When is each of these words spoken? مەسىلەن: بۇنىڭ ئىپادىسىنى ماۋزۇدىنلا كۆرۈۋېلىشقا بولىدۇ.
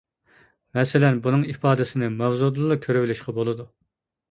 مەسىلەن: 0.77 1.19
بۇنىڭ 1.27 1.43
ئىپادىسىنى 1.51 2.11
ماۋزۇدىنلا 2.15 2.81
كۆرۈۋېلىشقا 2.89 3.39
بولىدۇ. 3.39 3.71